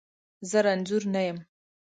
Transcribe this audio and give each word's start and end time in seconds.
زه 0.49 0.59
رنځور 0.65 1.03
نه 1.13 1.21
یم. 1.27 1.37